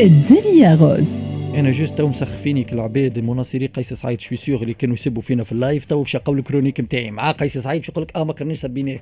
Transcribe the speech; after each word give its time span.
الدنيا 0.00 0.74
rose. 0.74 1.22
أنا 1.54 1.70
juste 1.70 1.98
تو 1.98 2.08
مسخفيني 2.08 2.64
كالعباد 2.64 3.18
المناصرين 3.18 3.66
قيس 3.66 3.92
سعيد 3.92 4.20
je 4.20 4.36
suis 4.36 4.51
sûr 4.51 4.62
اللي 4.62 4.74
كانوا 4.74 4.94
يسبوا 4.94 5.22
فينا 5.22 5.44
في 5.44 5.52
ال 5.52 5.58
live 5.58 5.84
تو 5.84 6.02
باش 6.02 6.14
يقول 6.14 6.38
ال 6.38 6.42
chronique 6.42 6.80
نتاعي 6.80 7.10
مع 7.10 7.30
قيس 7.30 7.58
سعيد 7.58 7.80
باش 7.80 7.88
يقول 7.88 8.04
لك 8.04 8.16
آه 8.16 8.24
ما 8.24 8.32
كرنيش 8.32 8.58
سبيناه 8.58 8.98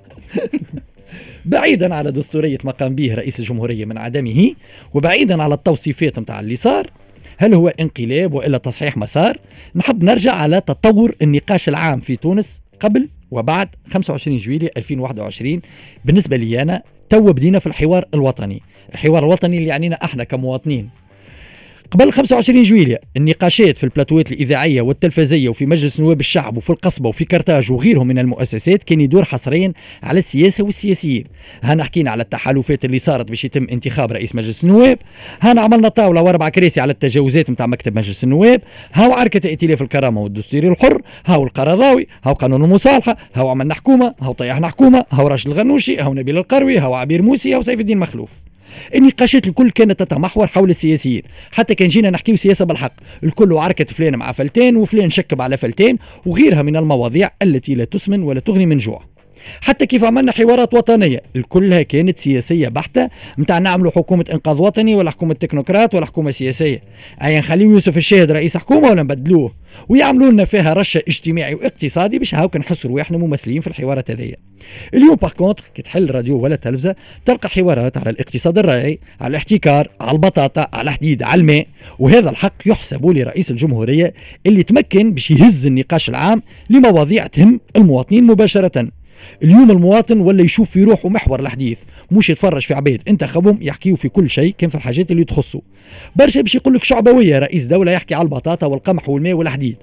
بعيدا 1.44 1.94
على 1.94 2.12
دستورية 2.12 2.58
ما 2.64 2.72
قام 2.72 2.94
به 2.94 3.14
رئيس 3.14 3.40
الجمهورية 3.40 3.84
من 3.84 3.98
عدمه 3.98 4.54
وبعيدا 4.94 5.42
على 5.42 5.54
التوصيفات 5.54 6.18
نتاع 6.18 6.40
اللي 6.40 6.56
صار. 6.56 6.86
هل 7.36 7.54
هو 7.54 7.68
انقلاب 7.68 8.34
وإلا 8.34 8.58
تصحيح 8.58 8.96
مسار؟ 8.96 9.38
نحب 9.74 10.04
نرجع 10.04 10.32
على 10.32 10.60
تطور 10.60 11.14
النقاش 11.22 11.68
العام 11.68 12.00
في 12.00 12.16
تونس 12.16 12.60
قبل 12.80 13.08
وبعد 13.30 13.68
25 13.90 14.36
جويلية 14.36 14.70
2021 14.76 15.60
بالنسبة 16.04 16.36
لي 16.36 16.62
أنا 16.62 16.82
تو 17.10 17.32
بدينا 17.32 17.58
في 17.58 17.66
الحوار 17.66 18.04
الوطني. 18.14 18.62
الحوار 18.92 19.24
الوطني 19.24 19.56
اللي 19.58 19.68
يعنينا 19.68 20.04
إحنا 20.04 20.24
كمواطنين. 20.24 20.88
قبل 21.90 22.12
25 22.12 22.62
جويلية 22.62 23.00
النقاشات 23.16 23.78
في 23.78 23.84
البلاتوات 23.84 24.32
الإذاعية 24.32 24.80
والتلفزية 24.80 25.48
وفي 25.48 25.66
مجلس 25.66 26.00
نواب 26.00 26.20
الشعب 26.20 26.56
وفي 26.56 26.70
القصبة 26.70 27.08
وفي 27.08 27.24
كرتاج 27.24 27.72
وغيرهم 27.72 28.06
من 28.06 28.18
المؤسسات 28.18 28.84
كان 28.84 29.00
يدور 29.00 29.24
حصريا 29.24 29.72
على 30.02 30.18
السياسة 30.18 30.64
والسياسيين. 30.64 31.24
هنا 31.62 31.84
حكينا 31.84 32.10
على 32.10 32.22
التحالفات 32.22 32.84
اللي 32.84 32.98
صارت 32.98 33.28
باش 33.28 33.44
يتم 33.44 33.66
انتخاب 33.72 34.12
رئيس 34.12 34.34
مجلس 34.34 34.64
النواب. 34.64 34.98
هنا 35.40 35.60
عملنا 35.60 35.88
طاولة 35.88 36.22
واربع 36.22 36.48
كراسي 36.48 36.80
على 36.80 36.92
التجاوزات 36.92 37.50
نتاع 37.50 37.66
مكتب 37.66 37.98
مجلس 37.98 38.24
النواب. 38.24 38.60
هاو 38.92 39.12
عركة 39.12 39.48
ائتلاف 39.48 39.82
الكرامة 39.82 40.20
والدستوري 40.20 40.68
الحر 40.68 41.02
هاو 41.26 41.44
القرضاوي 41.44 42.06
هاو 42.24 42.32
قانون 42.32 42.64
المصالحة 42.64 43.16
هاو 43.34 43.48
عملنا 43.48 43.74
حكومة 43.74 44.14
هاو 44.20 44.32
طيحنا 44.32 44.68
حكومة 44.68 45.04
هاو 45.10 45.26
راشد 45.26 45.50
الغنوشي 45.50 45.98
هاو 45.98 46.14
نبيل 46.14 46.38
القروي 46.38 46.78
هاو 46.78 46.94
عبير 46.94 47.22
موسي 47.22 47.54
هاو 47.54 47.62
سيف 47.62 47.80
الدين 47.80 47.98
مخلوف. 47.98 48.47
النقاشات 48.94 49.46
الكل 49.46 49.70
كانت 49.70 50.02
تتمحور 50.02 50.46
حول 50.46 50.70
السياسيين. 50.70 51.22
حتى 51.52 51.74
كان 51.74 51.88
جينا 51.88 52.10
نحكيو 52.10 52.36
سياسة 52.36 52.64
بالحق. 52.64 52.92
الكل 53.24 53.52
عركه 53.52 53.84
فلان 53.84 54.16
مع 54.16 54.32
فلتان 54.32 54.76
وفلان 54.76 55.10
شكب 55.10 55.42
على 55.42 55.56
فلتان 55.56 55.96
وغيرها 56.26 56.62
من 56.62 56.76
المواضيع 56.76 57.30
التي 57.42 57.74
لا 57.74 57.84
تسمن 57.84 58.22
ولا 58.22 58.40
تغني 58.40 58.66
من 58.66 58.78
جوع. 58.78 59.17
حتى 59.60 59.86
كيف 59.86 60.04
عملنا 60.04 60.32
حوارات 60.32 60.74
وطنية. 60.74 61.22
الكلها 61.36 61.82
كانت 61.82 62.18
سياسية 62.18 62.68
بحتة 62.68 63.08
نتاع 63.38 63.58
نعملوا 63.58 63.90
حكومة 63.90 64.24
إنقاذ 64.32 64.56
وطني 64.56 64.94
ولا 64.94 65.10
حكومه 65.10 65.34
تكنوقراط 65.34 65.94
ولا 65.94 66.06
حكومه 66.06 66.30
سياسيه 66.30 66.80
أي 67.22 67.38
نخليو 67.38 67.70
يوسف 67.70 67.96
الشاهد 67.96 68.30
رئيس 68.30 68.56
حكومة 68.56 68.88
ولا 68.88 69.02
نبدلوه؟ 69.02 69.52
ويعملوا 69.88 70.30
لنا 70.30 70.44
فيها 70.44 70.72
رشة 70.72 71.02
اجتماعي 71.08 71.54
واقتصادي 71.54 72.18
باش 72.18 72.34
هاو 72.34 72.50
نحسوا 72.56 72.90
رواحنا 72.90 73.18
ممثلين 73.18 73.60
في 73.60 73.66
الحوارات 73.66 74.10
هذيا 74.10 74.36
اليوم 74.94 75.14
par 75.14 75.32
contre 75.32 75.64
كي 75.74 75.82
تحل 75.82 76.10
راديو 76.10 76.40
ولا 76.40 76.56
تلفزة 76.56 76.94
تلقى 77.24 77.48
حوارات 77.48 77.96
على 77.96 78.10
الاقتصاد 78.10 78.58
الريعي 78.58 78.98
على 79.20 79.30
الاحتكار 79.30 79.88
على 80.00 80.10
البطاطا 80.10 80.68
على 80.72 80.90
الحديد 80.90 81.22
على 81.22 81.40
الماء. 81.40 81.66
وهذا 81.98 82.30
الحق 82.30 82.54
يحسب 82.66 83.06
لرئيس 83.06 83.50
الجمهورية 83.50 84.12
اللي 84.46 84.62
تمكن 84.62 85.12
باش 85.12 85.30
يهز 85.30 85.66
النقاش 85.66 86.08
العام 86.08 86.42
لمواضيع 86.70 87.26
تهم 87.26 87.60
المواطنين 87.76 88.24
مباشرة. 88.24 88.88
اليوم 89.42 89.70
المواطن 89.70 90.20
ولا 90.20 90.42
يشوف 90.42 90.70
في 90.70 90.84
روحه 90.84 91.08
محور 91.08 91.40
الحديث 91.40 91.78
مش 92.10 92.30
يتفرج 92.30 92.62
في 92.62 92.74
عباد 92.74 93.02
انتخبهم 93.08 93.58
يحكيوا 93.62 93.96
في 93.96 94.08
كل 94.08 94.30
شيء 94.30 94.54
كان 94.58 94.70
في 94.70 94.74
الحاجات 94.74 95.10
اللي 95.10 95.24
تخصه 95.24 95.60
برشا 96.16 96.40
باش 96.40 96.54
يقول 96.54 96.74
لك 96.74 96.84
شعبوية 96.84 97.38
رئيس 97.38 97.66
دولة 97.66 97.92
يحكي 97.92 98.14
على 98.14 98.22
البطاطا 98.22 98.66
والقمح 98.66 99.08
والماء 99.08 99.32
والحديد 99.32 99.76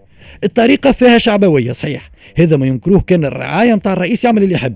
الطريقة 0.43 0.91
فيها 0.91 1.17
شعبوية 1.17 1.71
صحيح. 1.71 2.09
هذا 2.35 2.57
ما 2.57 2.65
ينكروه 2.67 3.01
كان 3.01 3.25
الرعاية 3.25 3.75
نتاع 3.75 3.93
الرئيس 3.93 4.25
يعمل 4.25 4.43
اللي 4.43 4.53
يحب. 4.53 4.75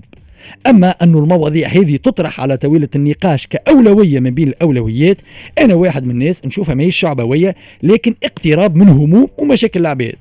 أما 0.66 0.90
أن 0.90 1.14
المواضيع 1.14 1.68
هذه 1.68 1.96
تطرح 1.96 2.40
على 2.40 2.56
طاوله 2.56 2.88
النقاش 2.96 3.46
كأولوية 3.46 4.20
من 4.20 4.30
بين 4.30 4.48
الأولويات 4.48 5.16
أنا 5.58 5.74
واحد 5.74 6.04
من 6.04 6.10
الناس 6.10 6.46
نشوفها 6.46 6.74
ماهيش 6.74 6.96
شعبوية 6.96 7.56
لكن 7.82 8.14
اقتراب 8.24 8.76
من 8.76 8.88
هموم 8.88 9.28
ومشاكل 9.38 9.80
العباد 9.80 10.14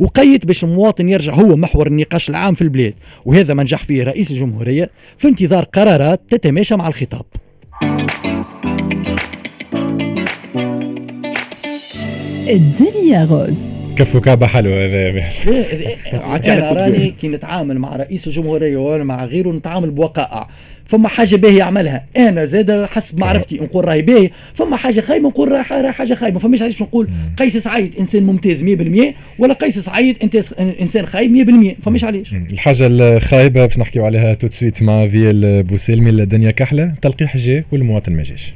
وقيت 0.00 0.46
باش 0.46 0.64
المواطن 0.64 1.08
يرجع 1.08 1.34
هو 1.34 1.56
محور 1.56 1.86
النقاش 1.86 2.30
العام 2.30 2.54
في 2.54 2.62
البلاد. 2.62 2.94
وهذا 3.24 3.54
ما 3.54 3.62
نجح 3.62 3.84
فيه 3.84 4.02
رئيس 4.02 4.30
الجمهورية 4.30 4.90
في 5.18 5.28
انتظار 5.28 5.64
قرارات 5.64 6.20
تتماشى 6.28 6.76
مع 6.76 6.88
الخطاب. 6.88 7.24
الدنيا 12.50 13.24
rose. 13.24 13.83
كفو 13.96 14.20
كعبة 14.20 14.46
حلوة 14.46 14.84
هذا 14.84 15.08
أنا 16.52 16.72
راني 16.82 17.14
كي 17.20 17.28
نتعامل 17.28 17.78
مع 17.78 17.96
رئيس 17.96 18.26
الجمهورية 18.26 18.76
ولا 18.76 19.04
مع 19.04 19.24
غيره 19.24 19.48
نتعامل 19.52 19.90
بوقائع. 19.90 20.48
فما 20.86 21.08
حاجة 21.08 21.36
باهية 21.36 21.58
يعملها. 21.58 22.04
أنا 22.16 22.44
زاد 22.44 22.84
حسب 22.84 23.18
معرفتي 23.18 23.56
نقول 23.58 23.84
راهي 23.84 24.02
باهي 24.02 24.30
فما 24.54 24.76
حاجة 24.76 25.00
خايبة 25.00 25.28
نقول 25.28 25.52
راهي 25.52 25.92
حاجة 25.92 26.14
خايبة. 26.14 26.38
فماش 26.38 26.62
علاش 26.62 26.82
نقول 26.82 27.08
قيس 27.38 27.56
سعيد 27.56 27.94
إنسان 28.00 28.22
ممتاز 28.22 28.64
100% 28.64 28.68
ولا 29.38 29.54
قيس 29.54 29.78
سعيد 29.78 30.16
انت 30.22 30.36
إنسان 30.80 31.06
خايب 31.06 31.76
100% 31.80 31.84
فماش 31.84 32.04
علاش. 32.04 32.32
الحاجة 32.32 32.86
الخايبة 32.86 33.66
باش 33.66 33.78
نحكيو 33.78 34.04
عليها 34.06 34.34
tout 34.34 34.45
de 34.45 34.50
suite 34.50 34.82
مع 34.82 35.06
فيال 35.06 35.62
بوسيلمي 35.62 36.10
الدنيا 36.10 36.50
كحلة 36.50 36.92
تلقيح 37.02 37.36
جا 37.36 37.64
والمواطن 37.72 38.12
ما 38.12 38.22
جاش 38.22 38.54